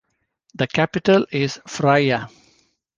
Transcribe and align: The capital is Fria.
The 0.55 0.65
capital 0.65 1.27
is 1.31 1.61
Fria. 1.67 2.27